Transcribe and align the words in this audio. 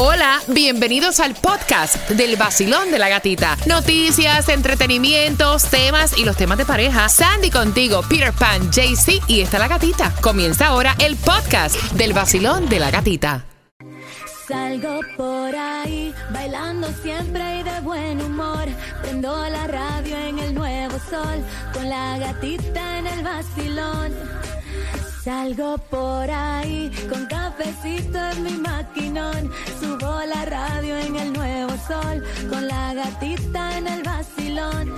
Hola, 0.00 0.40
bienvenidos 0.46 1.18
al 1.18 1.34
podcast 1.34 2.08
del 2.10 2.36
vacilón 2.36 2.92
de 2.92 3.00
la 3.00 3.08
gatita. 3.08 3.56
Noticias, 3.66 4.48
entretenimientos, 4.48 5.64
temas 5.64 6.16
y 6.16 6.24
los 6.24 6.36
temas 6.36 6.56
de 6.56 6.64
pareja. 6.64 7.08
Sandy 7.08 7.50
contigo, 7.50 8.02
Peter 8.08 8.32
Pan, 8.32 8.70
JC 8.70 9.20
y 9.26 9.40
está 9.40 9.58
la 9.58 9.66
gatita. 9.66 10.14
Comienza 10.20 10.68
ahora 10.68 10.94
el 11.00 11.16
podcast 11.16 11.74
del 11.94 12.12
vacilón 12.12 12.68
de 12.68 12.78
la 12.78 12.92
gatita. 12.92 13.44
Salgo 14.46 15.00
por 15.16 15.56
ahí, 15.56 16.14
bailando 16.32 16.88
siempre 17.02 17.58
y 17.58 17.62
de 17.64 17.80
buen 17.80 18.22
humor. 18.22 18.68
Prendo 19.02 19.48
la 19.48 19.66
radio 19.66 20.16
en 20.16 20.38
el 20.38 20.54
nuevo 20.54 20.96
sol, 21.10 21.42
con 21.74 21.88
la 21.88 22.18
gatita 22.18 22.98
en 23.00 23.06
el 23.08 23.24
vacilón. 23.24 24.12
Salgo 25.28 25.76
por 25.76 26.30
ahí, 26.30 26.90
con 27.06 27.26
cafecito 27.26 28.18
en 28.30 28.44
mi 28.44 28.52
maquinón. 28.52 29.52
Subo 29.78 30.22
la 30.24 30.46
radio 30.46 30.96
en 30.96 31.16
el 31.16 31.34
nuevo 31.34 31.70
sol, 31.86 32.24
con 32.48 32.66
la 32.66 32.94
gatita 32.94 33.76
en 33.76 33.88
el 33.88 34.02
vacilón. 34.02 34.94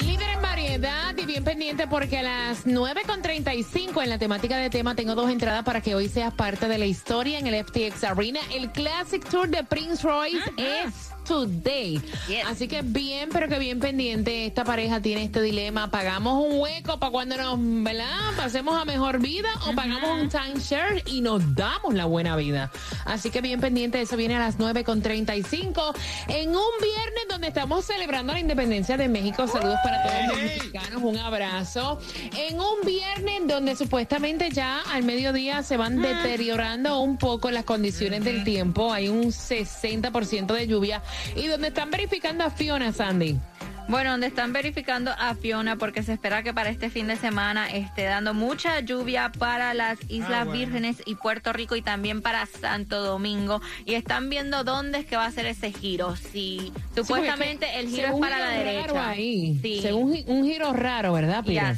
Líder 0.00 0.28
en 0.34 0.40
variedad 0.42 1.16
y 1.16 1.26
bien 1.26 1.42
pendiente 1.42 1.88
porque 1.88 2.18
a 2.18 2.22
las 2.22 2.64
9.35 2.64 4.04
en 4.04 4.08
la 4.08 4.18
temática 4.18 4.56
de 4.56 4.70
tema 4.70 4.94
tengo 4.94 5.16
dos 5.16 5.30
entradas 5.30 5.64
para 5.64 5.80
que 5.80 5.96
hoy 5.96 6.08
seas 6.08 6.32
parte 6.32 6.68
de 6.68 6.78
la 6.78 6.86
historia 6.86 7.40
en 7.40 7.48
el 7.48 7.64
FTX 7.64 8.04
Arena. 8.04 8.38
El 8.52 8.70
Classic 8.70 9.28
Tour 9.28 9.48
de 9.48 9.64
Prince 9.64 10.06
Royce 10.06 10.38
es 10.58 11.13
today. 11.24 12.00
Así 12.46 12.68
que 12.68 12.82
bien, 12.82 13.30
pero 13.32 13.48
que 13.48 13.58
bien 13.58 13.80
pendiente. 13.80 14.46
Esta 14.46 14.64
pareja 14.64 15.00
tiene 15.00 15.24
este 15.24 15.42
dilema. 15.42 15.90
¿Pagamos 15.90 16.44
un 16.44 16.60
hueco 16.60 16.98
para 16.98 17.12
cuando 17.12 17.36
nos, 17.36 17.58
¿verdad? 17.58 18.32
Pasemos 18.36 18.80
a 18.80 18.84
mejor 18.84 19.18
vida 19.18 19.48
o 19.66 19.74
pagamos 19.74 20.22
un 20.22 20.28
timeshare 20.28 21.02
y 21.06 21.20
nos 21.20 21.54
damos 21.54 21.94
la 21.94 22.04
buena 22.04 22.36
vida? 22.36 22.70
Así 23.04 23.30
que 23.30 23.40
bien 23.40 23.60
pendiente. 23.60 24.00
Eso 24.00 24.16
viene 24.16 24.36
a 24.36 24.40
las 24.40 24.58
9.35 24.58 25.94
en 26.28 26.50
un 26.50 26.72
viernes 26.80 27.24
donde 27.28 27.48
estamos 27.48 27.84
celebrando 27.84 28.32
la 28.32 28.40
independencia 28.40 28.96
de 28.96 29.08
México. 29.08 29.46
Saludos 29.46 29.78
para 29.82 30.02
todos 30.02 30.28
los 30.28 30.36
mexicanos. 30.36 31.02
Un 31.02 31.18
abrazo. 31.18 31.98
En 32.36 32.60
un 32.60 32.84
viernes 32.84 33.42
donde 33.46 33.76
supuestamente 33.76 34.50
ya 34.50 34.82
al 34.92 35.02
mediodía 35.02 35.62
se 35.62 35.76
van 35.76 36.00
deteriorando 36.00 37.00
un 37.00 37.16
poco 37.16 37.50
las 37.50 37.64
condiciones 37.64 38.24
del 38.24 38.44
tiempo. 38.44 38.92
Hay 38.92 39.08
un 39.08 39.26
60% 39.26 40.52
de 40.52 40.66
lluvia 40.66 41.02
y 41.36 41.46
donde 41.46 41.68
están 41.68 41.90
verificando 41.90 42.44
a 42.44 42.50
Fiona, 42.50 42.92
Sandy. 42.92 43.38
Bueno, 43.86 44.12
donde 44.12 44.28
están 44.28 44.52
verificando 44.52 45.10
a 45.10 45.34
Fiona 45.34 45.76
porque 45.76 46.02
se 46.02 46.14
espera 46.14 46.42
que 46.42 46.54
para 46.54 46.70
este 46.70 46.88
fin 46.88 47.06
de 47.06 47.16
semana 47.16 47.70
esté 47.70 48.04
dando 48.04 48.32
mucha 48.32 48.80
lluvia 48.80 49.30
para 49.30 49.74
las 49.74 49.98
Islas 50.08 50.50
Vírgenes 50.50 51.02
y 51.04 51.16
Puerto 51.16 51.52
Rico 51.52 51.76
y 51.76 51.82
también 51.82 52.22
para 52.22 52.46
Santo 52.46 53.02
Domingo. 53.02 53.60
Y 53.84 53.94
están 53.94 54.30
viendo 54.30 54.64
dónde 54.64 55.00
es 55.00 55.06
que 55.06 55.16
va 55.16 55.26
a 55.26 55.30
ser 55.30 55.44
ese 55.46 55.70
giro. 55.70 56.16
Si 56.16 56.72
supuestamente 56.94 57.78
el 57.78 57.88
giro 57.88 58.14
es 58.14 58.20
para 58.20 58.38
la 58.38 58.48
derecha. 58.50 59.10
Ahí. 59.10 59.58
Sí. 59.60 59.80
Según 59.82 60.18
un 60.28 60.44
giro 60.44 60.72
raro, 60.72 61.12
¿verdad, 61.12 61.44
Pira? 61.44 61.76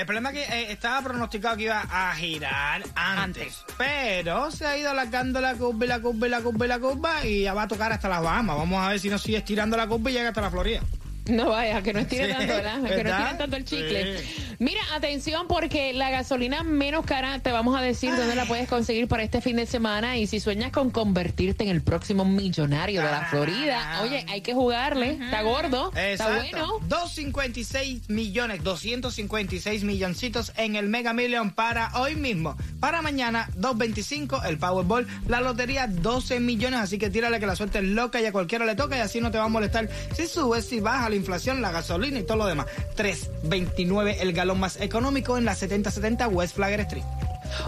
El 0.00 0.06
problema 0.06 0.30
es 0.30 0.34
que 0.34 0.44
eh, 0.44 0.72
estaba 0.72 1.02
pronosticado 1.02 1.58
que 1.58 1.64
iba 1.64 1.82
a 1.90 2.14
girar 2.14 2.82
antes, 2.94 3.62
pero 3.76 4.50
se 4.50 4.64
ha 4.64 4.78
ido 4.78 4.88
alargando 4.88 5.42
la 5.42 5.52
curva 5.56 5.84
y 5.84 5.88
la 5.88 6.00
curva 6.00 6.26
y 6.26 6.30
la 6.30 6.40
curva 6.40 6.64
y 6.64 6.68
la 6.70 6.78
curva 6.78 7.26
y 7.26 7.42
ya 7.42 7.52
va 7.52 7.64
a 7.64 7.68
tocar 7.68 7.92
hasta 7.92 8.08
las 8.08 8.22
Bahamas. 8.22 8.56
Vamos 8.56 8.82
a 8.82 8.88
ver 8.88 8.98
si 8.98 9.10
no 9.10 9.18
sigue 9.18 9.36
estirando 9.36 9.76
la 9.76 9.86
curva 9.86 10.10
y 10.10 10.14
llega 10.14 10.30
hasta 10.30 10.40
la 10.40 10.50
Florida. 10.50 10.80
No 11.26 11.50
vaya, 11.50 11.82
que 11.82 11.92
no 11.92 12.00
estire 12.00 12.28
tanto, 12.28 12.46
¿verdad? 12.46 12.76
Que 12.82 13.04
no 13.04 13.10
estire 13.10 13.38
tanto 13.38 13.56
el 13.56 13.64
chicle. 13.66 14.24
Mira, 14.60 14.82
atención, 14.94 15.46
porque 15.48 15.94
la 15.94 16.10
gasolina 16.10 16.62
menos 16.62 17.06
cara, 17.06 17.38
te 17.38 17.50
vamos 17.50 17.78
a 17.78 17.80
decir 17.80 18.14
dónde 18.14 18.34
la 18.36 18.44
puedes 18.44 18.68
conseguir 18.68 19.08
para 19.08 19.22
este 19.22 19.40
fin 19.40 19.56
de 19.56 19.64
semana. 19.64 20.18
Y 20.18 20.26
si 20.26 20.38
sueñas 20.38 20.70
con 20.70 20.90
convertirte 20.90 21.64
en 21.64 21.70
el 21.70 21.80
próximo 21.80 22.26
millonario 22.26 23.00
de 23.00 23.10
la 23.10 23.24
Florida, 23.30 24.00
oye, 24.02 24.26
hay 24.28 24.42
que 24.42 24.52
jugarle. 24.52 25.12
Está 25.12 25.40
gordo. 25.40 25.90
Está 25.96 26.36
bueno. 26.36 26.78
256 26.88 28.10
millones, 28.10 28.62
256 28.62 29.82
milloncitos 29.84 30.52
en 30.58 30.76
el 30.76 30.90
Mega 30.90 31.14
Million 31.14 31.52
para 31.52 31.98
hoy 31.98 32.16
mismo. 32.16 32.54
Para 32.80 33.00
mañana, 33.00 33.48
225, 33.54 34.44
el 34.44 34.58
Powerball. 34.58 35.06
La 35.26 35.40
lotería, 35.40 35.86
12 35.86 36.38
millones. 36.38 36.80
Así 36.80 36.98
que 36.98 37.08
tírale 37.08 37.40
que 37.40 37.46
la 37.46 37.56
suerte 37.56 37.78
es 37.78 37.84
loca 37.84 38.20
y 38.20 38.26
a 38.26 38.32
cualquiera 38.32 38.66
le 38.66 38.74
toca 38.74 38.98
y 38.98 39.00
así 39.00 39.22
no 39.22 39.30
te 39.30 39.38
va 39.38 39.44
a 39.44 39.48
molestar 39.48 39.88
si 40.14 40.26
subes, 40.26 40.66
si 40.66 40.80
baja 40.80 41.08
la 41.08 41.16
inflación, 41.16 41.62
la 41.62 41.70
gasolina 41.70 42.18
y 42.18 42.24
todo 42.24 42.36
lo 42.36 42.46
demás. 42.46 42.66
3.29 42.98 44.16
el 44.20 44.34
galón 44.34 44.49
más 44.54 44.80
económico 44.80 45.38
en 45.38 45.44
la 45.44 45.54
7070 45.54 46.28
West 46.28 46.56
Flagger 46.56 46.80
Street. 46.80 47.04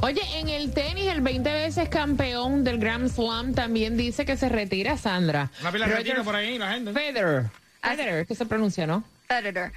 Oye, 0.00 0.22
en 0.38 0.48
el 0.48 0.72
tenis, 0.72 1.08
el 1.08 1.20
20 1.20 1.52
veces 1.52 1.88
campeón 1.88 2.64
del 2.64 2.78
Grand 2.78 3.08
Slam 3.08 3.54
también 3.54 3.96
dice 3.96 4.24
que 4.24 4.36
se 4.36 4.48
retira 4.48 4.96
Sandra. 4.96 5.50
Una 5.60 5.72
pila 5.72 5.86
retira 5.86 6.22
por 6.22 6.36
ahí 6.36 6.58
la 6.58 6.72
gente. 6.72 6.92
Federer. 6.92 7.46
Federer, 7.82 8.26
que 8.26 8.34
se 8.34 8.46
pronuncia, 8.46 8.86
¿no? 8.86 9.04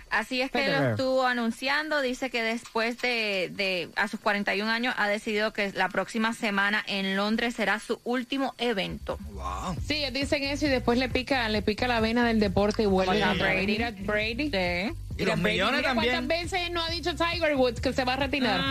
Así 0.09 0.41
es 0.41 0.51
que 0.51 0.67
lo 0.67 0.89
estuvo 0.91 1.25
anunciando. 1.25 2.01
Dice 2.01 2.29
que 2.29 2.43
después 2.43 3.01
de, 3.01 3.49
de, 3.53 3.89
a 3.95 4.07
sus 4.07 4.19
41 4.19 4.69
años, 4.69 4.93
ha 4.97 5.07
decidido 5.07 5.53
que 5.53 5.71
la 5.71 5.87
próxima 5.87 6.33
semana 6.33 6.83
en 6.87 7.15
Londres 7.15 7.55
será 7.55 7.79
su 7.79 7.99
último 8.03 8.53
evento. 8.57 9.17
Wow. 9.31 9.77
Sí, 9.87 10.03
dicen 10.11 10.43
eso 10.43 10.65
y 10.65 10.69
después 10.69 10.99
le 10.99 11.07
pica, 11.07 11.47
le 11.47 11.61
pica 11.61 11.87
la 11.87 12.01
vena 12.01 12.25
del 12.25 12.39
deporte 12.39 12.83
y 12.83 12.85
vuelve 12.85 13.23
a 13.23 13.33
Brady. 13.33 13.77
Brady. 14.03 14.51
Sí. 14.51 14.95
Y 15.17 15.25
los 15.25 15.37
millones 15.37 15.81
también. 15.81 16.13
¿Cuántas 16.13 16.27
veces 16.27 16.71
no 16.71 16.83
ha 16.83 16.89
dicho 16.89 17.15
Tiger 17.15 17.55
Woods 17.55 17.79
que 17.79 17.93
se 17.93 18.03
va 18.03 18.13
a 18.13 18.17
retirar? 18.17 18.61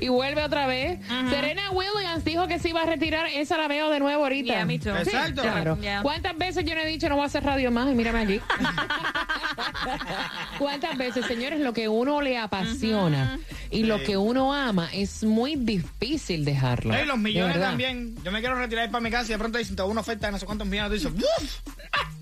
Y 0.00 0.08
vuelve 0.08 0.44
otra 0.44 0.66
vez. 0.66 1.00
Serena 1.30 1.70
Williams 1.72 2.24
dijo 2.24 2.46
que 2.46 2.58
se 2.58 2.70
iba 2.70 2.82
a 2.82 2.86
retirar. 2.86 3.26
Esa 3.26 3.58
la 3.58 3.68
veo 3.68 3.90
de 3.90 4.00
nuevo 4.00 4.22
ahorita. 4.22 4.62
Exacto. 4.62 5.42
claro. 5.42 5.78
¿Cuántas 6.02 6.36
veces 6.36 6.64
yo 6.64 6.74
no 6.74 6.82
he 6.82 6.86
dicho 6.86 7.08
no 7.08 7.16
voy 7.16 7.24
a 7.24 7.26
hacer 7.26 7.44
radio 7.44 7.70
más? 7.70 7.90
Y 7.90 7.94
mírame 7.94 8.20
aquí. 8.20 8.40
¿Cuántas 10.58 10.96
veces, 10.96 11.26
señores? 11.26 11.60
Lo 11.60 11.72
que 11.72 11.88
uno 11.88 12.20
le 12.20 12.38
apasiona 12.38 13.38
y 13.70 13.84
lo 13.84 14.02
que 14.02 14.16
uno 14.16 14.54
ama 14.54 14.88
es 14.92 15.24
muy 15.24 15.56
difícil 15.56 16.44
dejarlo. 16.44 17.00
Y 17.00 17.06
los 17.06 17.18
millones 17.18 17.60
también. 17.60 18.16
Yo 18.22 18.32
me 18.32 18.40
quiero 18.40 18.56
retirar 18.56 18.90
para 18.90 19.02
mi 19.02 19.10
casa 19.10 19.26
y 19.26 19.32
de 19.32 19.38
pronto 19.38 19.58
dicen, 19.58 19.76
una 19.80 20.00
oferta 20.00 20.26
de 20.26 20.32
no 20.32 20.38
sé 20.38 20.46
cuántos 20.46 20.66
millones. 20.66 21.02
Tú 21.02 21.10
dices, 21.10 21.62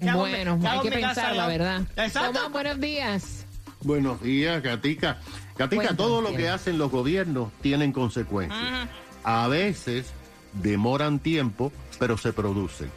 Bueno, 0.00 0.60
hay 0.64 0.80
que 0.80 0.90
pensar, 0.90 1.36
la 1.36 1.46
verdad. 1.46 1.82
Exacto. 1.96 2.50
buenos 2.50 2.80
días. 2.80 3.45
Buenos 3.82 4.22
días, 4.22 4.62
Gatica. 4.62 5.20
Gatica, 5.56 5.94
todo 5.94 6.20
lo 6.22 6.34
que 6.34 6.48
hacen 6.48 6.78
los 6.78 6.90
gobiernos 6.90 7.52
tienen 7.60 7.92
consecuencias. 7.92 8.88
A 9.22 9.48
veces 9.48 10.06
demoran 10.54 11.18
tiempo, 11.18 11.72
pero 11.98 12.16
se 12.16 12.32
producen. 12.32 12.90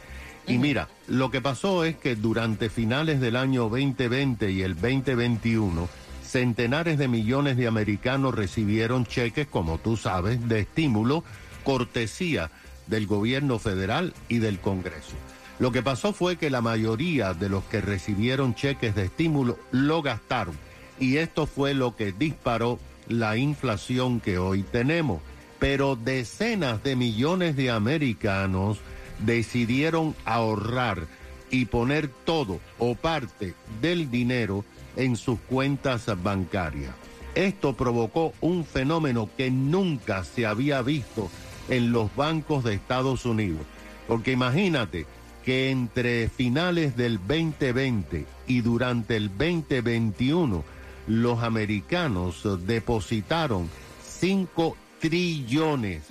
Y 0.46 0.58
mira, 0.58 0.88
lo 1.06 1.30
que 1.30 1.40
pasó 1.40 1.84
es 1.84 1.96
que 1.96 2.16
durante 2.16 2.70
finales 2.70 3.20
del 3.20 3.36
año 3.36 3.68
2020 3.68 4.50
y 4.50 4.62
el 4.62 4.74
2021, 4.74 5.88
centenares 6.24 6.98
de 6.98 7.08
millones 7.08 7.56
de 7.56 7.66
americanos 7.66 8.34
recibieron 8.34 9.04
cheques, 9.04 9.46
como 9.46 9.78
tú 9.78 9.96
sabes, 9.96 10.48
de 10.48 10.60
estímulo, 10.60 11.24
cortesía 11.62 12.50
del 12.86 13.06
gobierno 13.06 13.58
federal 13.58 14.14
y 14.28 14.38
del 14.38 14.58
Congreso. 14.58 15.14
Lo 15.60 15.72
que 15.72 15.82
pasó 15.82 16.12
fue 16.12 16.36
que 16.36 16.50
la 16.50 16.62
mayoría 16.62 17.34
de 17.34 17.50
los 17.50 17.62
que 17.64 17.80
recibieron 17.80 18.54
cheques 18.54 18.94
de 18.94 19.04
estímulo 19.04 19.58
lo 19.70 20.02
gastaron 20.02 20.56
y 21.00 21.16
esto 21.16 21.46
fue 21.46 21.74
lo 21.74 21.96
que 21.96 22.12
disparó 22.12 22.78
la 23.08 23.36
inflación 23.36 24.20
que 24.20 24.38
hoy 24.38 24.62
tenemos. 24.62 25.20
Pero 25.58 25.96
decenas 25.96 26.82
de 26.82 26.94
millones 26.94 27.56
de 27.56 27.70
americanos 27.70 28.78
decidieron 29.18 30.14
ahorrar 30.24 31.06
y 31.50 31.64
poner 31.64 32.08
todo 32.08 32.60
o 32.78 32.94
parte 32.94 33.54
del 33.80 34.10
dinero 34.10 34.64
en 34.96 35.16
sus 35.16 35.40
cuentas 35.40 36.06
bancarias. 36.22 36.94
Esto 37.34 37.74
provocó 37.74 38.32
un 38.40 38.64
fenómeno 38.64 39.28
que 39.36 39.50
nunca 39.50 40.24
se 40.24 40.46
había 40.46 40.82
visto 40.82 41.30
en 41.68 41.92
los 41.92 42.14
bancos 42.16 42.64
de 42.64 42.74
Estados 42.74 43.24
Unidos. 43.24 43.62
Porque 44.06 44.32
imagínate 44.32 45.06
que 45.44 45.70
entre 45.70 46.28
finales 46.28 46.96
del 46.96 47.18
2020 47.18 48.26
y 48.46 48.60
durante 48.60 49.16
el 49.16 49.28
2021, 49.28 50.64
los 51.10 51.42
americanos 51.42 52.46
depositaron 52.66 53.68
5 54.06 54.76
trillones, 55.00 56.04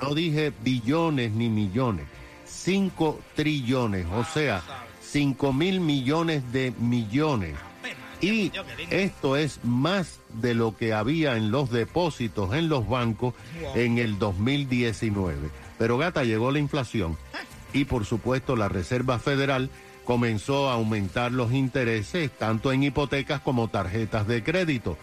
no 0.00 0.14
dije 0.14 0.52
billones 0.62 1.32
ni 1.32 1.48
millones, 1.48 2.06
5 2.44 3.20
trillones, 3.34 4.06
o 4.06 4.24
sea, 4.24 4.62
5 5.02 5.52
mil 5.52 5.80
millones 5.80 6.52
de 6.52 6.72
millones. 6.78 7.56
Y 8.20 8.52
esto 8.90 9.36
es 9.36 9.58
más 9.64 10.20
de 10.34 10.54
lo 10.54 10.76
que 10.76 10.94
había 10.94 11.36
en 11.36 11.50
los 11.50 11.70
depósitos 11.70 12.54
en 12.54 12.68
los 12.68 12.88
bancos 12.88 13.34
en 13.74 13.98
el 13.98 14.18
2019. 14.18 15.50
Pero 15.76 15.98
gata, 15.98 16.22
llegó 16.22 16.52
la 16.52 16.60
inflación 16.60 17.18
y 17.72 17.84
por 17.84 18.06
supuesto 18.06 18.54
la 18.54 18.68
Reserva 18.68 19.18
Federal 19.18 19.70
comenzó 20.06 20.70
a 20.70 20.74
aumentar 20.74 21.32
los 21.32 21.52
intereses 21.52 22.30
tanto 22.30 22.72
en 22.72 22.84
hipotecas 22.84 23.40
como 23.40 23.68
tarjetas 23.68 24.26
de 24.26 24.42
crédito. 24.42 24.96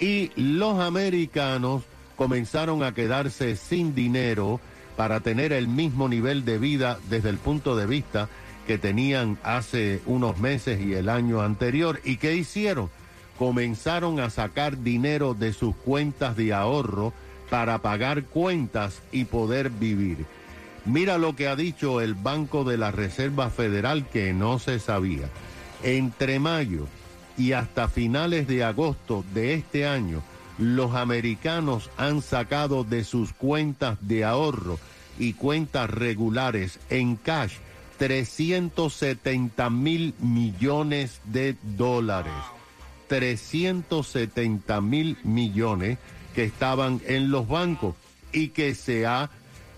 Y 0.00 0.30
los 0.36 0.80
americanos 0.80 1.82
comenzaron 2.16 2.82
a 2.82 2.94
quedarse 2.94 3.56
sin 3.56 3.94
dinero 3.94 4.60
para 4.96 5.20
tener 5.20 5.52
el 5.52 5.66
mismo 5.68 6.08
nivel 6.08 6.44
de 6.44 6.58
vida 6.58 6.98
desde 7.10 7.28
el 7.30 7.38
punto 7.38 7.76
de 7.76 7.86
vista 7.86 8.28
que 8.66 8.78
tenían 8.78 9.38
hace 9.42 10.00
unos 10.06 10.38
meses 10.38 10.80
y 10.80 10.94
el 10.94 11.08
año 11.08 11.42
anterior. 11.42 12.00
¿Y 12.04 12.16
qué 12.16 12.34
hicieron? 12.34 12.90
Comenzaron 13.38 14.20
a 14.20 14.30
sacar 14.30 14.82
dinero 14.82 15.34
de 15.34 15.52
sus 15.52 15.74
cuentas 15.74 16.36
de 16.36 16.54
ahorro 16.54 17.12
para 17.50 17.78
pagar 17.78 18.24
cuentas 18.24 19.02
y 19.10 19.24
poder 19.24 19.70
vivir. 19.70 20.24
Mira 20.84 21.16
lo 21.16 21.34
que 21.34 21.48
ha 21.48 21.56
dicho 21.56 22.00
el 22.00 22.14
Banco 22.14 22.64
de 22.64 22.76
la 22.76 22.90
Reserva 22.90 23.48
Federal 23.50 24.06
que 24.08 24.32
no 24.32 24.58
se 24.58 24.78
sabía. 24.78 25.30
Entre 25.82 26.38
mayo 26.38 26.86
y 27.38 27.52
hasta 27.52 27.88
finales 27.88 28.46
de 28.46 28.64
agosto 28.64 29.24
de 29.32 29.54
este 29.54 29.86
año, 29.86 30.22
los 30.58 30.94
americanos 30.94 31.90
han 31.96 32.22
sacado 32.22 32.84
de 32.84 33.04
sus 33.04 33.32
cuentas 33.32 33.98
de 34.02 34.24
ahorro 34.24 34.78
y 35.18 35.32
cuentas 35.32 35.88
regulares 35.90 36.78
en 36.90 37.16
cash 37.16 37.54
370 37.98 39.70
mil 39.70 40.14
millones 40.18 41.20
de 41.24 41.56
dólares. 41.62 42.32
370 43.08 44.80
mil 44.80 45.16
millones 45.22 45.98
que 46.34 46.44
estaban 46.44 47.00
en 47.06 47.30
los 47.30 47.48
bancos 47.48 47.94
y 48.32 48.48
que 48.48 48.74
se 48.74 49.06
ha 49.06 49.30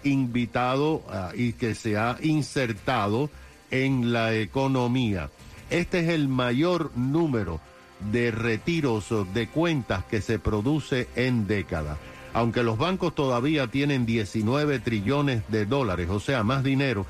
invitado 0.07 1.03
ah, 1.09 1.31
y 1.35 1.53
que 1.53 1.75
se 1.75 1.97
ha 1.97 2.17
insertado 2.23 3.31
en 3.71 4.13
la 4.13 4.35
economía. 4.35 5.31
Este 5.71 6.01
es 6.01 6.09
el 6.09 6.29
mayor 6.29 6.93
número 6.97 7.61
de 8.13 8.31
retiros 8.31 9.13
de 9.35 9.49
cuentas 9.49 10.05
que 10.05 10.21
se 10.21 10.39
produce 10.39 11.09
en 11.17 11.47
décadas. 11.47 11.99
Aunque 12.33 12.63
los 12.63 12.77
bancos 12.77 13.15
todavía 13.15 13.67
tienen 13.69 14.05
19 14.05 14.79
trillones 14.81 15.43
de 15.49 15.65
dólares, 15.65 16.09
o 16.11 16.21
sea, 16.21 16.43
más 16.43 16.63
dinero 16.63 17.07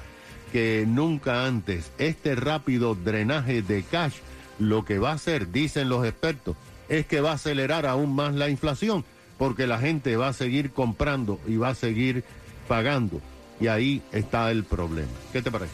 que 0.53 0.85
nunca 0.87 1.47
antes, 1.47 1.91
este 1.99 2.37
rápido 2.37 2.95
drenaje 2.95 3.63
de 3.63 3.83
cash 3.83 4.15
lo 4.59 4.85
que 4.85 4.99
va 4.99 5.11
a 5.11 5.15
hacer, 5.15 5.51
dicen 5.51 5.89
los 5.89 6.07
expertos, 6.07 6.57
es 6.89 7.07
que 7.07 7.21
va 7.21 7.33
a 7.33 7.35
acelerar 7.35 7.87
aún 7.87 8.15
más 8.15 8.35
la 8.35 8.49
inflación, 8.49 9.05
porque 9.39 9.67
la 9.67 9.79
gente 9.79 10.17
va 10.17 10.29
a 10.29 10.33
seguir 10.33 10.71
comprando 10.71 11.41
y 11.47 11.57
va 11.57 11.71
a 11.71 11.75
seguir 11.75 12.25
pagando. 12.67 13.21
Y 13.61 13.69
ahí 13.69 14.03
está 14.13 14.51
el 14.51 14.65
problema. 14.65 15.09
¿Qué 15.33 15.41
te 15.41 15.51
parece? 15.51 15.73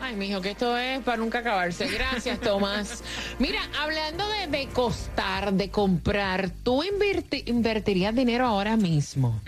Ay, 0.00 0.14
mijo, 0.14 0.40
que 0.40 0.52
esto 0.52 0.76
es 0.76 1.02
para 1.02 1.16
nunca 1.16 1.40
acabarse. 1.40 1.88
Gracias, 1.88 2.40
Tomás. 2.40 3.02
Mira, 3.38 3.60
hablando 3.80 4.24
de, 4.50 4.68
costar, 4.68 5.52
de 5.52 5.70
comprar, 5.70 6.50
¿tú 6.62 6.82
invertirías 6.84 8.14
dinero 8.14 8.46
ahora 8.46 8.76
mismo 8.76 9.40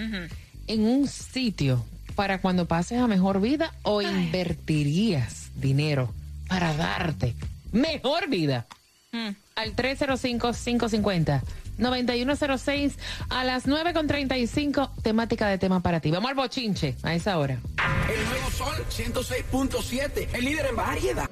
en 0.66 0.84
un 0.84 1.06
sitio 1.06 1.84
para 2.16 2.40
cuando 2.40 2.66
pases 2.66 2.98
a 2.98 3.06
mejor 3.06 3.40
vida 3.40 3.72
o 3.82 4.02
invertirías 4.02 5.50
dinero 5.54 6.12
para 6.48 6.74
darte 6.74 7.34
mejor 7.70 8.28
vida? 8.28 8.66
Mm. 9.12 9.30
Al 9.54 9.76
305-550. 9.76 11.42
9106 11.80 12.98
a 13.28 13.44
las 13.44 13.66
9.35, 13.66 14.90
temática 15.02 15.48
de 15.48 15.58
tema 15.58 15.80
para 15.80 16.00
ti. 16.00 16.10
Vamos 16.10 16.30
al 16.30 16.36
bochinche 16.36 16.96
a 17.02 17.14
esa 17.14 17.38
hora. 17.38 17.58
El 18.08 18.24
nuevo 18.28 18.50
sol 18.50 18.86
106.7, 18.90 20.28
el 20.34 20.44
líder 20.44 20.66
en 20.66 20.76
variedad. 20.76 21.30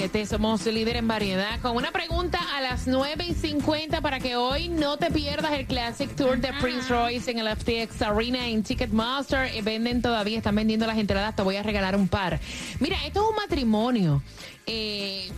106.7 0.00 0.24
somos 0.24 0.64
líder 0.64 0.96
en 0.96 1.08
variedad 1.08 1.60
con 1.60 1.76
una 1.76 1.90
pregunta 1.90 2.38
a 2.56 2.62
las 2.62 2.86
9 2.86 3.22
y 3.28 3.34
50 3.34 4.00
para 4.00 4.18
que 4.18 4.34
hoy 4.34 4.70
no 4.70 4.96
te 4.96 5.10
pierdas 5.10 5.52
el 5.52 5.66
Classic 5.66 6.10
Tour 6.16 6.38
de 6.38 6.54
Prince 6.54 6.88
Royce 6.88 7.30
en 7.30 7.38
el 7.38 7.54
FTX 7.54 8.00
Arena 8.00 8.48
en 8.48 8.62
Ticketmaster. 8.62 9.54
Eh, 9.54 9.60
venden 9.60 10.00
todavía, 10.00 10.38
están 10.38 10.54
vendiendo 10.54 10.86
las 10.86 10.96
entradas, 10.96 11.36
te 11.36 11.42
voy 11.42 11.56
a 11.56 11.62
regalar 11.62 11.96
un 11.96 12.08
par. 12.08 12.40
Mira, 12.78 12.96
esto 13.04 13.22
es 13.22 13.30
un 13.30 13.36
matrimonio. 13.36 14.22
Eh, 14.66 15.28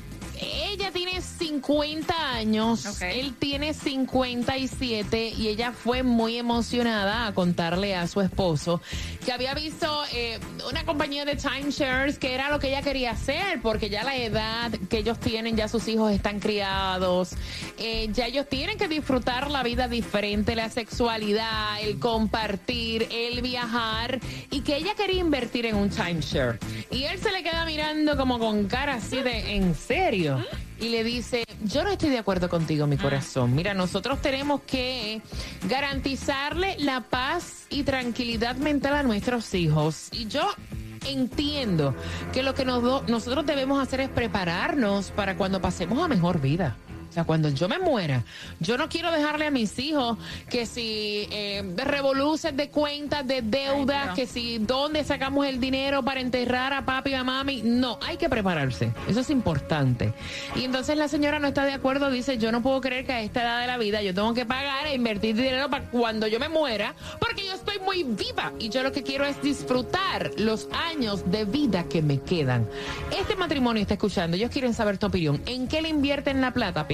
ella 0.43 0.91
tiene 0.91 1.21
50 1.21 2.35
años, 2.35 3.01
él 3.03 3.35
tiene 3.39 3.75
57 3.75 5.29
y 5.37 5.49
ella 5.49 5.73
fue 5.73 6.03
muy 6.03 6.37
emocionada 6.37 7.27
a 7.27 7.35
contarle 7.35 7.95
a 7.95 8.07
su 8.07 8.21
esposo 8.21 8.81
que 9.25 9.33
había 9.33 9.55
visto 9.55 9.87
eh, 10.13 10.39
una 10.69 10.85
compañía 10.85 11.25
de 11.25 11.37
timeshares 11.37 12.19
que 12.19 12.35
era 12.35 12.51
lo 12.51 12.59
que 12.59 12.69
ella 12.69 12.83
quería 12.83 13.13
hacer 13.13 13.61
porque 13.63 13.89
ya 13.89 14.03
la 14.03 14.17
edad 14.17 14.73
que 14.89 14.99
ellos 14.99 15.21
tienen, 15.21 15.57
ya 15.57 15.69
sus 15.69 15.87
hijos 15.89 16.13
están 16.13 16.41
criados, 16.41 17.31
eh, 17.79 18.09
ya 18.13 18.27
ellos 18.27 18.49
tienen 18.49 18.79
que 18.79 18.89
disfrutar 18.89 19.51
la 19.51 19.63
vida 19.63 19.89
diferente, 19.89 20.57
la 20.57 20.71
sexualidad, 20.71 21.81
el 21.81 21.99
compartir, 21.99 23.07
el 23.11 23.43
viajar 23.43 24.21
y 24.51 24.61
que 24.61 24.77
ella 24.77 24.95
quería 24.97 25.21
invertir 25.21 25.67
en 25.67 25.77
un 25.77 25.91
timeshare. 25.91 26.59
Y 26.91 27.05
él 27.05 27.19
se 27.19 27.31
le 27.31 27.43
queda 27.43 27.65
mirando 27.65 28.17
como 28.17 28.39
con 28.39 28.67
cara 28.67 28.95
así 28.95 29.23
de, 29.23 29.55
¿en 29.55 29.75
serio? 29.75 30.32
Y 30.81 30.89
le 30.89 31.05
dice, 31.05 31.45
yo 31.63 31.85
no 31.85 31.91
estoy 31.91 32.11
de 32.11 32.19
acuerdo 32.19 32.49
contigo, 32.49 32.87
mi 32.87 32.97
corazón. 32.97 33.55
Mira, 33.55 33.75
nosotros 33.75 34.21
tenemos 34.21 34.63
que 34.63 35.23
garantizarle 35.69 36.77
la 36.79 37.03
paz 37.03 37.67
y 37.71 37.85
tranquilidad 37.85 38.57
mental 38.57 38.95
a 38.95 39.03
nuestros 39.03 39.55
hijos. 39.55 40.09
Y 40.13 40.27
yo 40.27 40.49
entiendo 41.07 41.95
que 42.33 42.43
lo 42.43 42.55
que 42.55 42.65
nosotros 42.65 43.47
debemos 43.47 43.83
hacer 43.83 44.01
es 44.01 44.09
prepararnos 44.09 45.11
para 45.11 45.37
cuando 45.37 45.61
pasemos 45.61 46.03
a 46.03 46.09
mejor 46.09 46.41
vida. 46.41 46.77
O 47.13 47.15
sea, 47.15 47.25
cuando 47.25 47.51
yo 47.51 47.69
me 47.69 47.79
muera, 47.79 48.25
yo 48.59 48.79
no 48.79 48.89
quiero 48.89 49.13
dejarle 49.13 49.49
a 49.49 49.51
mis 49.51 49.79
hijos 49.79 50.17
que 50.49 50.65
si 50.65 51.29
eh, 51.31 51.63
revoluces 51.77 52.57
de 52.57 52.71
cuentas, 52.71 53.27
de 53.27 53.43
deudas, 53.43 54.15
que 54.15 54.27
si 54.27 54.57
dónde 54.57 55.05
sacamos 55.05 55.45
el 55.45 55.61
dinero 55.61 56.03
para 56.03 56.21
enterrar 56.21 56.73
a 56.73 56.87
papi 56.87 57.11
y 57.11 57.15
a 57.15 57.23
mami. 57.23 57.61
No, 57.61 57.99
hay 58.01 58.17
que 58.17 58.31
prepararse. 58.31 58.95
Eso 59.07 59.21
es 59.21 59.29
importante. 59.29 60.15
Y 60.57 60.65
entonces 60.65 60.97
la 60.97 61.07
señora 61.07 61.39
no 61.39 61.49
está 61.49 61.67
de 61.67 61.75
acuerdo, 61.75 62.11
dice, 62.11 62.39
yo 62.39 62.51
no 62.51 62.63
puedo 62.63 62.81
creer 62.81 63.05
que 63.05 63.13
a 63.13 63.21
esta 63.21 63.43
edad 63.43 63.61
de 63.61 63.67
la 63.67 63.77
vida 63.77 64.01
yo 64.01 64.15
tengo 64.15 64.33
que 64.33 64.47
pagar 64.47 64.87
e 64.87 64.95
invertir 64.95 65.37
dinero 65.37 65.69
para 65.69 65.91
cuando 65.91 66.29
yo 66.29 66.41
me 66.41 66.49
muera, 66.49 66.95
porque 67.21 67.45
yo 67.45 67.53
estoy 67.53 67.79
muy 67.81 68.05
viva 68.05 68.55
y 68.59 68.71
yo 68.71 68.83
lo 68.83 68.91
que 68.91 69.03
quiero 69.03 69.27
es 69.27 69.43
disfrutar 69.43 70.31
los 70.39 70.67
años 70.73 71.31
de 71.31 71.45
vida 71.45 71.85
que 71.91 72.01
me 72.01 72.21
quedan. 72.21 72.67
Este 73.15 73.37
matrimonio 73.37 73.83
está 73.83 73.93
escuchando, 73.93 74.39
ellos 74.39 74.51
quieren 74.51 74.73
saber 74.73 74.97
tu 74.97 75.09
opinión. 75.09 75.43
¿En 75.45 75.69
qué 75.69 75.83
le 75.83 75.91
invierten 75.91 76.41
la 76.41 76.55
plata, 76.55 76.89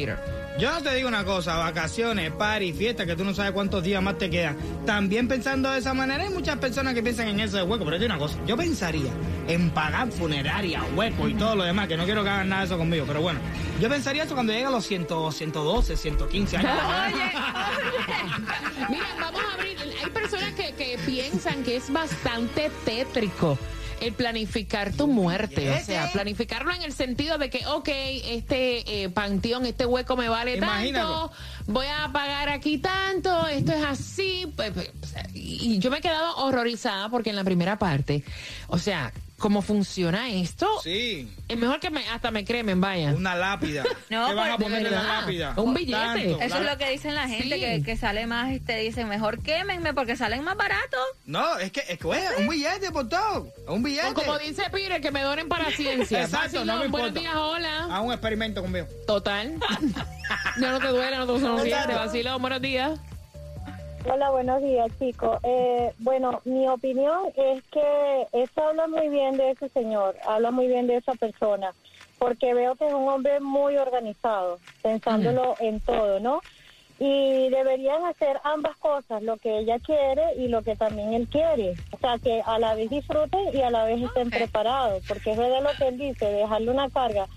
Yo 0.59 0.83
te 0.83 0.93
digo 0.97 1.07
una 1.07 1.25
cosa, 1.25 1.57
vacaciones, 1.57 2.33
party, 2.33 2.73
fiesta, 2.73 3.07
que 3.07 3.15
tú 3.15 3.25
no 3.25 3.33
sabes 3.33 3.53
cuántos 3.53 3.83
días 3.83 4.03
más 4.03 4.19
te 4.19 4.29
quedan. 4.29 4.57
También 4.85 5.29
pensando 5.29 5.71
de 5.71 5.79
esa 5.79 5.95
manera, 5.95 6.25
hay 6.25 6.31
muchas 6.31 6.57
personas 6.59 6.95
que 6.95 7.03
piensan 7.03 7.29
en 7.29 7.39
eso 7.39 7.59
de 7.59 7.63
hueco, 7.63 7.85
pero 7.85 7.97
yo 7.97 8.07
una 8.07 8.19
cosa, 8.19 8.37
yo 8.45 8.57
pensaría 8.57 9.13
en 9.47 9.71
pagar 9.71 10.11
funeraria, 10.11 10.83
hueco 10.97 11.29
y 11.29 11.35
todo 11.35 11.55
lo 11.55 11.63
demás, 11.63 11.87
que 11.87 11.97
no 11.97 12.05
quiero 12.05 12.25
que 12.25 12.31
hagan 12.31 12.49
nada 12.49 12.63
de 12.63 12.67
eso 12.67 12.77
conmigo, 12.77 13.05
pero 13.07 13.21
bueno, 13.21 13.39
yo 13.81 13.89
pensaría 13.89 14.25
eso 14.25 14.35
cuando 14.35 14.53
llegue 14.53 14.65
a 14.65 14.71
los 14.71 14.85
100, 14.85 15.07
112, 15.31 15.97
115 15.97 16.57
años. 16.57 16.73
Oye, 17.15 17.25
Mira, 18.91 19.07
vamos 19.21 19.41
a 19.41 19.55
abrir, 19.55 19.79
hay 19.81 20.11
personas 20.11 20.53
que, 20.55 20.73
que 20.73 20.99
piensan 21.07 21.63
que 21.63 21.77
es 21.77 21.93
bastante 21.93 22.69
tétrico 22.85 23.57
el 24.01 24.13
planificar 24.13 24.93
tu 24.93 25.07
muerte. 25.07 25.71
O 25.71 25.85
sea, 25.85 26.11
planificarlo 26.13 26.73
en 26.73 26.83
el 26.83 26.93
sentido 26.93 27.39
de 27.39 27.51
que, 27.51 27.67
ok, 27.67 27.89
este 27.89 29.05
eh, 29.05 29.09
panteón, 29.09 29.67
este 29.67 29.87
hueco 29.87 30.17
me 30.17 30.29
vale 30.29 30.59
tanto, 30.59 31.33
voy 31.67 31.87
a 31.87 32.11
pagar 32.13 32.49
aquí 32.49 32.79
tanto, 32.79 33.47
esto 33.49 33.73
es 33.73 33.85
así. 33.85 34.53
Pues, 34.57 34.73
pues, 34.73 34.93
y 35.35 35.79
yo 35.79 35.91
me 35.91 35.99
he 35.99 36.01
quedado 36.01 36.37
horrorizada 36.37 37.09
porque 37.09 37.31
en 37.31 37.37
la 37.37 37.45
primera 37.45 37.79
parte, 37.79 38.25
o 38.69 38.79
sea, 38.79 39.13
cómo 39.39 39.63
funciona 39.63 40.29
esto. 40.31 40.69
Sí. 40.83 41.33
Es 41.49 41.57
mejor 41.57 41.81
que 41.81 41.91
me, 41.91 42.07
hasta 42.09 42.31
me 42.31 42.45
cremen, 42.45 42.81
vaya. 42.81 43.13
Una 43.13 43.35
lápida. 43.35 43.85
No, 44.11 44.27
¿Qué 44.27 44.35
van 44.35 44.53
a 44.53 44.57
pues, 44.57 44.69
poner 44.69 44.87
en 44.87 44.93
la 44.93 45.03
lápida? 45.03 45.55
Un 45.57 45.75
billete. 45.75 46.33
Eso 46.41 46.59
es 46.59 46.65
lo 46.65 46.79
que 46.79 46.91
dicen 46.91 47.15
la 47.15 47.29
gente, 47.29 47.61
que, 47.61 47.83
que, 47.83 47.97
sale 47.97 48.27
más 48.27 48.51
y 48.53 48.59
te 48.59 48.79
dicen, 48.79 49.07
mejor 49.07 49.43
quémenme 49.43 49.93
porque 49.93 50.17
salen 50.17 50.43
más 50.45 50.57
baratos. 50.57 51.01
No, 51.27 51.59
es 51.59 51.71
que, 51.73 51.81
es 51.87 51.99
que 51.99 52.07
un 52.39 52.49
billete 52.49 52.91
por 52.91 53.09
todo. 53.09 53.53
Un 53.67 53.83
billete. 53.83 54.15
como 54.15 54.39
dice 54.39 54.63
Pire, 54.73 55.03
que 55.03 55.11
me 55.11 55.21
donen 55.21 55.49
para 55.49 55.71
ciencia. 55.73 56.23
Exacto, 56.23 56.65
no 56.65 56.79
me 56.79 56.89
Buenos 56.89 57.13
días, 57.13 57.35
hola. 57.35 57.85
A 57.91 58.01
un 58.01 58.13
experimento 58.13 58.63
conmigo. 58.63 58.87
Total. 59.07 59.59
no, 60.57 60.73
no 60.73 60.79
te 60.81 60.89
duele, 60.89 61.17
no 61.19 61.27
te 61.27 61.41
son 61.41 61.63
días. 61.63 61.87
Te 61.87 61.95
vacilo, 61.95 62.39
buenos 62.39 62.63
días. 62.63 62.99
Hola, 64.05 64.31
buenos 64.31 64.63
días, 64.63 64.91
chicos. 64.99 65.39
Eh, 65.43 65.93
bueno, 65.99 66.41
mi 66.45 66.69
opinión 66.69 67.33
es 67.35 67.65
que 67.71 68.29
eso 68.33 68.63
habla 68.63 68.87
muy 68.87 69.09
bien 69.09 69.37
de 69.37 69.51
ese 69.51 69.69
señor, 69.71 70.17
habla 70.25 70.51
muy 70.51 70.69
bien 70.69 70.87
de 70.87 70.97
esa 70.97 71.15
persona, 71.17 71.75
porque 72.19 72.55
veo 72.55 72.77
que 72.77 72.87
es 72.87 72.95
un 72.95 73.09
hombre 73.09 73.41
muy 73.41 73.77
organizado, 73.77 74.61
pensándolo 74.83 75.57
en 75.59 75.81
todo, 75.81 76.21
¿no? 76.21 76.43
Y 77.01 77.49
deberían 77.51 78.05
hacer 78.07 78.41
ambas 78.45 78.77
cosas, 78.79 79.23
lo 79.23 79.37
que 79.37 79.59
ella 79.59 79.79
quiere 79.81 80.37
y 80.37 80.49
lo 80.49 80.63
que 80.63 80.77
también 80.77 81.13
él 81.15 81.29
quiere. 81.29 81.77
O 81.91 81.99
sea, 81.99 82.19
que 82.19 82.41
a 82.45 82.59
la 82.59 82.75
vez 82.75 82.91
disfruten 82.91 83.53
y 83.53 83.63
a 83.63 83.71
la 83.71 83.85
vez 83.85 84.03
estén 84.03 84.31
preparados, 84.31 85.03
porque 85.07 85.33
es 85.33 85.37
verdad 85.37 85.63
lo 85.63 85.75
que 85.75 85.89
él 85.89 85.99
dice, 85.99 86.25
dejarle 86.25 86.71
una 86.71 86.89
carga 86.91 87.29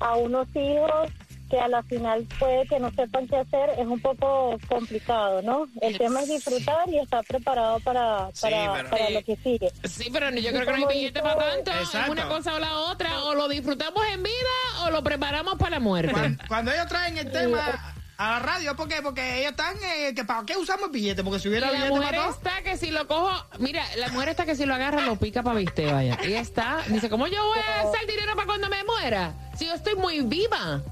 a 0.00 0.16
unos 0.16 0.48
hijos 0.54 1.12
que 1.50 1.58
a 1.60 1.68
la 1.68 1.82
final 1.84 2.26
puede 2.38 2.66
que 2.66 2.80
no 2.80 2.90
sepan 2.90 3.28
qué 3.28 3.36
hacer, 3.36 3.70
es 3.78 3.86
un 3.86 4.00
poco 4.00 4.58
complicado, 4.68 5.42
¿no? 5.42 5.66
El 5.80 5.96
tema 5.98 6.22
es 6.22 6.28
disfrutar 6.28 6.88
y 6.88 6.98
estar 6.98 7.24
preparado 7.24 7.78
para, 7.80 8.30
para, 8.40 8.72
pero- 8.74 8.90
para 8.90 9.10
lo 9.10 9.22
que 9.24 9.36
sigue. 9.36 9.70
Sí, 9.84 10.08
pero 10.12 10.30
yo 10.30 10.50
creo 10.50 10.66
que 10.66 10.72
no 10.80 10.88
hay 10.88 10.94
billete 10.96 11.20
para 11.22 11.50
tanto. 11.52 11.70
Es 11.72 11.80
Exacto. 11.82 12.12
una 12.12 12.28
cosa 12.28 12.54
o 12.54 12.58
la 12.58 12.74
otra. 12.78 13.22
O 13.24 13.34
lo 13.34 13.48
disfrutamos 13.48 14.02
en 14.12 14.22
vida 14.22 14.84
o 14.84 14.90
lo 14.90 15.02
preparamos 15.02 15.54
para 15.56 15.70
la 15.70 15.80
muerte. 15.80 16.12
Cuando, 16.12 16.44
cuando 16.48 16.72
ellos 16.72 16.86
traen 16.88 17.16
el 17.18 17.30
tema 17.30 17.94
a 18.18 18.30
la 18.30 18.38
radio, 18.40 18.74
¿por 18.74 18.88
qué? 18.88 19.02
Porque 19.02 19.40
ellos 19.40 19.50
están, 19.50 19.76
eh, 19.84 20.14
que 20.14 20.24
¿para 20.24 20.44
qué 20.46 20.56
usamos 20.56 20.86
el 20.86 20.90
billete? 20.92 21.22
Porque 21.22 21.38
si 21.38 21.48
hubiera 21.48 21.66
La 21.66 21.72
billete 21.74 21.90
mujer 21.90 22.10
para 22.10 22.22
todo... 22.22 22.30
está 22.34 22.62
que 22.62 22.76
si 22.78 22.90
lo 22.90 23.06
cojo, 23.06 23.30
mira, 23.58 23.84
la 23.96 24.08
mujer 24.08 24.30
está 24.30 24.44
que 24.46 24.56
si 24.56 24.64
lo 24.66 24.74
agarra 24.74 25.02
lo 25.02 25.16
pica 25.16 25.42
para 25.42 25.56
viste, 25.58 25.92
vaya. 25.92 26.18
Ella 26.22 26.40
está, 26.40 26.78
dice, 26.88 27.08
¿cómo 27.10 27.26
yo 27.26 27.44
voy 27.46 27.58
a 27.58 27.82
hacer 27.82 28.06
dinero 28.08 28.34
para 28.34 28.46
cuando 28.46 28.68
me 28.70 28.82
muera? 28.84 29.34
Si 29.56 29.66
yo 29.66 29.74
estoy 29.74 29.94
muy 29.96 30.20
viva. 30.22 30.82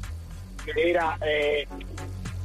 Mira, 0.74 1.18
eh, 1.24 1.66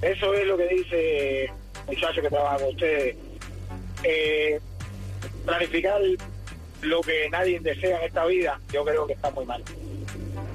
eso 0.01 0.33
es 0.33 0.45
lo 0.45 0.57
que 0.57 0.67
dice 0.67 1.43
el 1.45 1.51
muchacho 1.87 2.21
que 2.21 2.29
trabaja 2.29 2.57
con 2.57 2.69
ustedes. 2.69 3.15
Eh, 4.03 4.59
planificar 5.45 5.99
lo 6.81 7.01
que 7.01 7.29
nadie 7.29 7.59
desea 7.59 7.99
en 7.99 8.05
esta 8.05 8.25
vida, 8.25 8.59
yo 8.71 8.85
creo 8.85 9.07
que 9.07 9.13
está 9.13 9.31
muy 9.31 9.45
mal. 9.45 9.63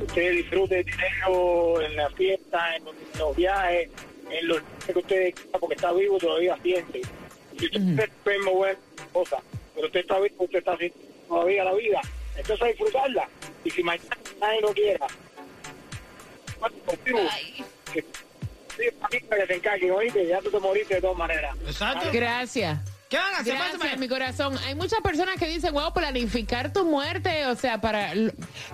Usted 0.00 0.32
disfrute 0.32 0.80
el 0.80 0.84
dinero 0.84 1.80
en 1.82 1.96
la 1.96 2.10
fiesta, 2.10 2.76
en 2.76 2.84
los 3.18 3.36
viajes, 3.36 3.90
en 4.32 4.48
los 4.48 4.62
que 4.86 4.98
usted 4.98 5.34
porque 5.60 5.74
está 5.74 5.92
vivo 5.92 6.18
todavía 6.18 6.56
siente. 6.62 7.02
Si 7.58 7.66
usted 7.66 7.80
está 7.80 8.04
enfermo, 8.04 8.52
bueno, 8.52 8.78
cosa, 9.12 9.38
pero 9.74 9.86
usted 9.86 10.00
está 10.00 10.18
vivo, 10.18 10.44
usted 10.44 10.58
está 10.58 10.76
sintiendo 10.76 11.12
todavía 11.28 11.64
la 11.64 11.74
vida. 11.74 12.00
Entonces 12.36 12.62
a 12.62 12.66
disfrutarla. 12.66 13.28
Y 13.64 13.70
si 13.70 13.82
mañana 13.82 14.16
nadie 14.40 14.60
lo 14.60 14.72
quiera, 14.72 15.06
contigo, 16.86 17.18
Ay. 17.30 17.64
que, 17.92 18.04
que 18.78 19.46
se 19.46 19.54
encargue, 19.54 19.90
oíste, 19.90 20.26
ya 20.26 20.40
tú 20.40 20.50
te 20.50 20.58
moriste 20.58 20.94
de 20.94 21.00
todas 21.00 21.16
maneras. 21.16 21.56
Exacto. 21.66 22.08
Gracias. 22.12 22.91
¿Qué 23.12 23.18
van 23.18 23.34
a 23.34 23.38
hacer? 23.40 23.52
Gracias, 23.54 23.78
Pásame. 23.78 23.96
mi 23.98 24.08
corazón. 24.08 24.56
Hay 24.66 24.74
muchas 24.74 25.00
personas 25.02 25.36
que 25.36 25.46
dicen, 25.46 25.74
wow, 25.74 25.92
planificar 25.92 26.72
tu 26.72 26.86
muerte, 26.86 27.44
o 27.44 27.54
sea, 27.54 27.78
para... 27.78 28.14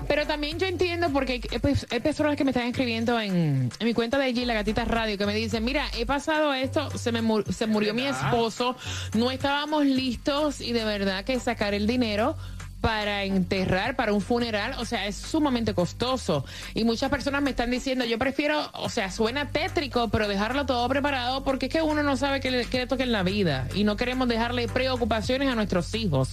Pero 0.07 0.29
también 0.29 0.61
yo 0.61 0.69
entiendo 0.69 1.11
porque 1.13 1.33
hay, 1.33 1.41
hay 1.51 1.59
pers- 1.59 1.87
hay 1.91 1.99
personas 1.99 2.37
que 2.37 2.45
me 2.45 2.53
están 2.53 2.69
escribiendo 2.69 3.19
en, 3.21 3.69
en 3.77 3.85
mi 3.85 3.95
cuenta 3.95 4.17
de 4.17 4.27
allí, 4.27 4.45
La 4.45 4.55
Gatita 4.55 4.85
Radio, 4.85 5.19
que 5.19 5.27
me 5.27 5.35
dicen, 5.35 5.65
mira, 5.65 5.87
he 5.99 6.07
pasado 6.07 6.55
esto, 6.55 6.89
se 6.97 7.11
me 7.11 7.21
mu- 7.21 7.43
se 7.43 7.67
murió 7.67 7.95
mi 7.95 8.07
esposo, 8.07 8.77
no 9.15 9.33
estábamos 9.33 9.85
listos 9.85 10.61
y 10.61 10.73
de 10.73 10.85
verdad 10.85 11.25
que 11.25 11.41
sacar 11.41 11.75
el 11.75 11.89
dinero 11.89 12.37
para 12.81 13.25
enterrar, 13.25 13.97
para 13.97 14.13
un 14.13 14.21
funeral, 14.21 14.75
o 14.79 14.85
sea, 14.85 15.07
es 15.07 15.17
sumamente 15.17 15.75
costoso. 15.75 16.45
Y 16.75 16.85
muchas 16.85 17.11
personas 17.11 17.43
me 17.43 17.51
están 17.51 17.71
diciendo, 17.71 18.05
yo 18.05 18.19
prefiero, 18.19 18.71
o 18.75 18.89
sea, 18.89 19.11
suena 19.11 19.51
tétrico, 19.51 20.09
pero 20.09 20.29
dejarlo 20.29 20.65
todo 20.67 20.89
preparado 20.89 21.43
porque 21.43 21.67
es 21.67 21.73
que 21.73 21.83
uno 21.83 22.03
no 22.03 22.17
sabe 22.17 22.41
qué 22.41 22.51
le, 22.51 22.65
qué 22.67 22.87
toca 22.87 23.03
en 23.03 23.13
la 23.13 23.23
vida 23.23 23.67
y 23.75 23.85
no 23.85 23.97
queremos 23.97 24.29
dejarle 24.29 24.69
preocupaciones 24.69 25.49
a 25.51 25.55
nuestros 25.55 25.95
hijos. 25.95 26.31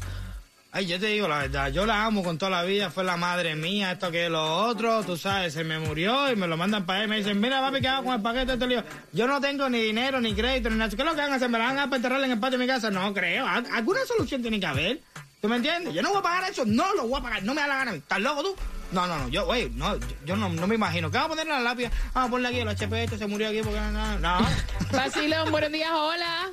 Ay, 0.71 0.87
yo 0.87 0.99
te 0.99 1.05
digo 1.07 1.29
la 1.29 1.37
verdad, 1.37 1.71
yo 1.71 1.85
la 1.85 2.03
amo 2.03 2.21
con 2.21 2.37
toda 2.37 2.51
la 2.51 2.63
vida, 2.63 2.89
fue 2.89 3.05
la 3.05 3.15
madre 3.15 3.55
mía, 3.55 3.93
esto 3.93 4.11
que 4.11 4.27
lo 4.29 4.57
otro, 4.67 5.03
tú 5.03 5.15
sabes, 5.15 5.53
se 5.53 5.63
me 5.63 5.79
murió 5.79 6.29
y 6.29 6.35
me 6.35 6.47
lo 6.47 6.57
mandan 6.57 6.85
para 6.85 7.01
él, 7.03 7.07
me 7.07 7.15
dicen, 7.17 7.39
mira 7.39 7.61
papi, 7.61 7.79
¿qué 7.79 7.87
hago 7.87 8.03
con 8.03 8.15
el 8.15 8.21
paquete 8.21 8.53
este 8.53 8.67
lío? 8.67 8.83
Yo 9.13 9.25
no 9.25 9.39
tengo 9.39 9.69
ni 9.69 9.79
dinero, 9.79 10.19
ni 10.19 10.33
crédito, 10.35 10.69
ni 10.69 10.75
nada, 10.75 10.89
¿qué 10.89 11.01
es 11.01 11.05
lo 11.05 11.15
que 11.15 11.21
van 11.21 11.31
a 11.31 11.35
hacer? 11.35 11.47
¿Me 11.49 11.57
la 11.59 11.65
van 11.67 11.79
a 11.79 11.83
para 11.85 11.95
enterrarla 11.95 12.25
en 12.25 12.33
el 12.33 12.39
patio 12.39 12.57
de 12.59 12.65
mi 12.65 12.69
casa? 12.69 12.91
No 12.91 13.13
creo, 13.13 13.47
Al- 13.47 13.65
alguna 13.73 14.01
solución 14.05 14.41
tiene 14.41 14.59
que 14.59 14.65
haber, 14.65 14.99
¿tú 15.41 15.49
me 15.49 15.57
entiendes? 15.57 15.93
Yo 15.93 16.01
no 16.01 16.09
voy 16.09 16.19
a 16.19 16.23
pagar 16.23 16.49
eso, 16.51 16.63
no 16.65 16.93
lo 16.95 17.07
voy 17.07 17.19
a 17.19 17.23
pagar, 17.23 17.43
no 17.43 17.53
me 17.53 17.61
da 17.61 17.67
la 17.67 17.75
gana, 17.77 17.93
¿estás 17.95 18.19
loco 18.19 18.43
tú? 18.43 18.55
No, 18.91 19.07
no, 19.07 19.17
no, 19.17 19.27
yo, 19.29 19.45
güey, 19.45 19.69
no, 19.71 19.95
yo, 19.97 20.07
yo 20.25 20.35
no, 20.35 20.49
no 20.49 20.67
me 20.67 20.75
imagino, 20.75 21.09
¿qué 21.09 21.17
vamos 21.17 21.37
a 21.37 21.41
poner 21.41 21.47
en 21.47 21.63
la 21.63 21.69
lápida? 21.69 21.91
Vamos 22.13 22.27
a 22.27 22.31
ponerle 22.31 22.47
aquí, 22.49 22.59
el 22.59 22.69
HP 22.69 23.03
este 23.03 23.17
se 23.17 23.27
murió 23.27 23.49
aquí 23.49 23.61
porque 23.63 23.79
no, 23.79 23.91
no, 23.91 24.19
no. 24.19 24.47
Basilón, 24.91 25.51
buenos 25.51 25.71
días, 25.71 25.91
hola. 25.91 26.51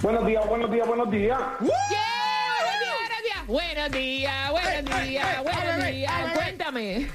Buenos 0.00 0.26
días, 0.26 0.46
buenos 0.46 0.70
días, 0.70 0.86
buenos 0.86 1.10
días. 1.10 1.38
Yeah, 1.60 3.48
buenos 3.48 3.90
días, 3.90 3.90
buenos 3.90 3.90
días. 3.92 4.50
Buenos 4.50 5.08
días, 5.08 5.42
buenos 5.42 5.42
días, 5.42 5.42
buenos 5.42 5.86
días. 5.86 6.32
Cuéntame. 6.34 7.10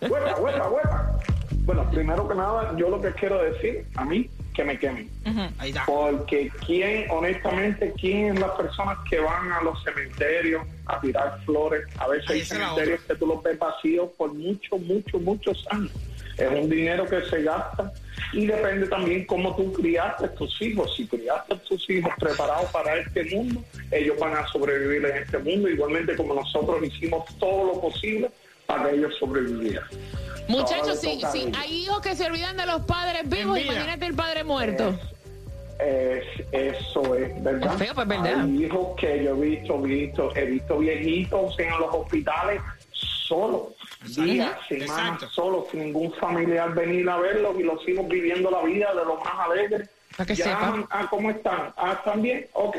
Huepa, 0.00 0.36
huepa, 0.36 0.68
huepa. 0.68 1.18
Bueno, 1.64 1.90
primero 1.90 2.28
que 2.28 2.34
nada, 2.34 2.74
yo 2.76 2.88
lo 2.88 3.00
que 3.00 3.12
quiero 3.12 3.42
decir, 3.42 3.86
a 3.96 4.04
mí, 4.04 4.30
que 4.58 4.64
me 4.64 4.76
quemen. 4.76 5.08
Ahí 5.58 5.70
está. 5.70 5.86
Porque 5.86 6.50
quién, 6.66 7.08
honestamente, 7.12 7.94
quién 7.96 8.34
es 8.34 8.40
las 8.40 8.50
personas 8.50 8.98
que 9.08 9.20
van 9.20 9.52
a 9.52 9.62
los 9.62 9.80
cementerios 9.84 10.66
a 10.86 11.00
tirar 11.00 11.38
flores. 11.44 11.86
A 11.96 12.08
veces 12.08 12.28
hay 12.28 12.44
cementerios 12.44 13.00
que 13.02 13.14
tú 13.14 13.28
los 13.28 13.40
ves 13.40 13.56
vacíos 13.56 14.10
por 14.18 14.34
muchos, 14.34 14.80
muchos, 14.80 15.22
muchos 15.22 15.64
años. 15.70 15.92
Es 16.36 16.50
un 16.50 16.68
dinero 16.68 17.06
que 17.06 17.20
se 17.22 17.44
gasta 17.44 17.92
y 18.32 18.46
depende 18.46 18.88
también 18.88 19.26
cómo 19.26 19.54
tú 19.54 19.72
criaste 19.74 20.24
a 20.24 20.34
tus 20.34 20.60
hijos. 20.60 20.92
Si 20.96 21.06
criaste 21.06 21.54
a 21.54 21.58
tus 21.58 21.88
hijos 21.88 22.12
preparados 22.18 22.68
para 22.72 22.96
este 22.96 23.26
mundo, 23.36 23.62
ellos 23.92 24.18
van 24.18 24.38
a 24.38 24.46
sobrevivir 24.48 25.06
en 25.06 25.22
este 25.22 25.38
mundo, 25.38 25.68
igualmente 25.68 26.16
como 26.16 26.34
nosotros 26.34 26.82
hicimos 26.82 27.24
todo 27.38 27.74
lo 27.74 27.80
posible 27.80 28.28
para 28.68 28.90
que 28.90 28.96
ellos 28.96 29.14
sobrevivieran. 29.18 29.84
Muchachos, 30.46 31.00
si, 31.00 31.20
si 31.32 31.50
hay 31.58 31.84
hijos 31.84 32.00
que 32.02 32.14
se 32.14 32.26
olvidan 32.26 32.56
de 32.58 32.66
los 32.66 32.82
padres 32.82 33.22
vivos, 33.28 33.58
imagínate 33.58 34.04
el 34.06 34.14
padre 34.14 34.44
muerto. 34.44 34.94
Es- 35.78 36.44
eso 36.52 37.14
es 37.14 37.42
verdad. 37.42 37.72
Es 37.72 37.78
feo, 37.78 37.94
pues, 37.94 38.06
verdad. 38.08 38.40
Hay 38.42 38.64
hijos 38.64 38.88
que 38.98 39.24
yo 39.24 39.30
he 39.36 39.40
visto, 39.40 39.78
visto, 39.80 40.36
he 40.36 40.44
visto 40.44 40.78
viejitos 40.78 41.58
en 41.58 41.70
los 41.70 41.94
hospitales 41.94 42.60
solos, 42.92 43.68
días, 44.04 44.50
semanas 44.68 44.90
Exacto. 44.90 45.30
solos, 45.30 45.64
sin 45.70 45.80
ningún 45.80 46.12
familiar 46.14 46.74
venir 46.74 47.08
a 47.08 47.16
verlos 47.18 47.58
y 47.58 47.62
los 47.62 47.86
hijos 47.88 48.06
viviendo 48.08 48.50
la 48.50 48.62
vida 48.64 48.90
de 48.94 49.04
lo 49.04 49.16
más 49.16 49.48
alegre 49.48 49.86
Para 50.16 50.26
que 50.26 50.34
ya, 50.34 50.44
sepa. 50.44 50.86
Ah, 50.90 51.06
¿cómo 51.08 51.30
están? 51.30 51.72
Ah, 51.76 51.92
¿están 51.98 52.20
bien? 52.20 52.46
Ok. 52.52 52.76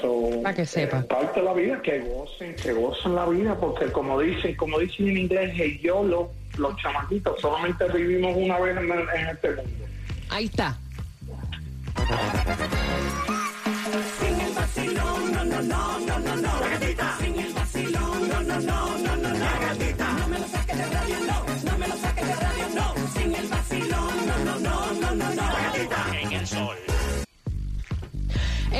So, 0.00 0.30
Para 0.42 0.54
que 0.54 0.64
sepa. 0.66 0.98
eh, 1.00 1.02
parte 1.04 1.40
de 1.40 1.46
la 1.46 1.52
vida, 1.54 1.82
que 1.82 1.98
gocen, 2.00 2.54
que 2.54 2.72
gocen 2.72 3.14
la 3.16 3.26
vida, 3.26 3.56
porque 3.58 3.86
como 3.90 4.20
dicen, 4.20 4.54
como 4.56 4.78
dicen 4.78 5.08
en 5.08 5.18
inglés, 5.18 5.58
el 5.58 5.80
YOLO, 5.80 6.30
los 6.58 6.76
chamaquitos 6.76 7.40
solamente 7.40 7.84
vivimos 7.88 8.36
una 8.36 8.58
vez 8.60 8.76
en, 8.76 8.90
en 8.92 9.28
este 9.28 9.48
mundo. 9.56 9.84
Ahí 10.30 10.44
está. 10.44 10.76
Sin 14.20 14.40
el 14.40 14.52
vacilón, 14.54 15.32
no, 15.32 15.44
no, 15.44 15.62
no, 15.62 15.98
no, 16.00 16.18
no, 16.18 16.36
no. 16.36 16.60
La 16.60 16.68
gatita. 16.68 17.16
Sin 17.20 17.38
el 17.38 17.52
vacilón, 17.52 18.28
no, 18.28 18.42
no, 18.42 18.60
no, 18.60 18.98
no, 18.98 19.16
no, 19.16 19.28
no. 19.28 19.38
La 19.38 19.58
gatita. 19.58 20.12
No 20.12 20.28
me 20.28 20.38
lo 20.38 20.46
saques 20.48 20.78
de 20.78 20.86
radio, 20.86 21.16
no. 21.26 21.70
No 21.72 21.78
me 21.78 21.88
lo 21.88 21.96
saques 21.96 22.26
de 22.28 22.34
radio, 22.34 22.66
no. 22.74 22.94
Sin 23.08 23.34
el 23.34 23.48
vacilón, 23.48 23.71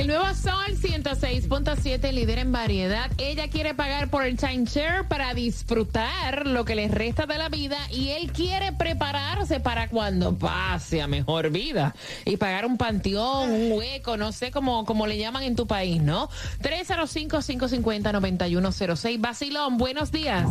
El 0.03 0.09
nuevo 0.09 0.27
Sol 0.35 0.77
106.7, 0.81 2.11
líder 2.11 2.41
en 2.41 2.51
variedad. 2.51 3.09
Ella 3.19 3.47
quiere 3.47 3.73
pagar 3.73 4.09
por 4.09 4.25
el 4.25 4.37
timeshare 4.37 5.07
para 5.07 5.33
disfrutar 5.33 6.45
lo 6.45 6.65
que 6.65 6.75
le 6.75 6.89
resta 6.89 7.27
de 7.27 7.39
la 7.39 7.49
vida 7.49 7.77
y 7.89 8.09
él 8.09 8.33
quiere 8.33 8.73
prepararse 8.73 9.61
para 9.61 9.89
cuando 9.89 10.37
pase 10.37 11.03
a 11.03 11.07
mejor 11.07 11.51
vida 11.51 11.95
y 12.25 12.37
pagar 12.37 12.67
un 12.67 12.79
panteón, 12.79 13.53
un 13.53 13.71
hueco, 13.71 14.17
no 14.17 14.33
sé 14.33 14.51
cómo, 14.51 14.85
cómo 14.87 15.07
le 15.07 15.19
llaman 15.19 15.45
en 15.45 15.55
tu 15.55 15.69
país, 15.69 16.03
¿no? 16.03 16.29
305-550-9106. 16.63 19.21
Basilón, 19.21 19.79
buenos 19.79 20.11
días. 20.11 20.49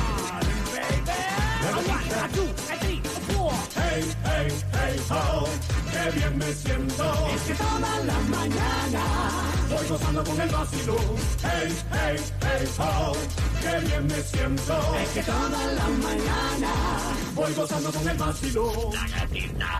Hey, 3.77 4.05
hey, 4.25 4.49
hey, 4.73 5.01
ho, 5.11 5.47
qué 5.91 6.11
bien 6.19 6.39
me 6.39 6.53
siento. 6.53 7.29
Es 7.35 7.43
que 7.43 7.55
todas 7.55 8.05
las 8.05 8.29
mañanas 8.29 9.69
voy 9.71 9.89
gozando 9.89 10.25
con 10.25 10.41
el 10.41 10.49
vacilón. 10.49 11.17
Hey, 11.43 11.77
hey, 11.93 12.17
hey, 12.41 12.69
ho, 12.79 13.13
qué 13.63 13.87
bien 13.87 14.07
me 14.07 14.23
siento. 14.23 14.97
Es 14.97 15.09
que 15.11 15.23
todas 15.23 15.73
las 15.75 15.91
mañanas 15.91 17.35
voy 17.35 17.55
gozando 17.55 17.93
con 17.93 18.09
el 18.09 18.19
vacilón. 18.19 18.93
La 18.93 19.09
gatita. 19.09 19.80